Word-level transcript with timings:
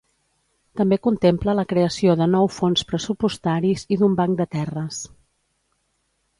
També 0.79 0.97
contempla 1.07 1.55
la 1.59 1.65
creació 1.73 2.15
de 2.23 2.29
nou 2.37 2.49
fons 2.55 2.85
pressupostaris 2.93 3.87
i 3.97 4.01
d'un 4.03 4.19
banc 4.23 4.37
de 4.43 4.51
terres. 4.59 5.07